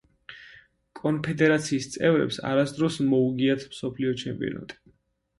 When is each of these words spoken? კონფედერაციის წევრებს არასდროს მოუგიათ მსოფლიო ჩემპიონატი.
კონფედერაციის 0.99 1.87
წევრებს 1.95 2.39
არასდროს 2.51 2.97
მოუგიათ 3.11 3.67
მსოფლიო 3.75 4.15
ჩემპიონატი. 4.23 4.81